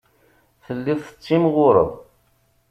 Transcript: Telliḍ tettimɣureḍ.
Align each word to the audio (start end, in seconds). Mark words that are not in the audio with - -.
Telliḍ 0.65 0.99
tettimɣureḍ. 1.05 1.91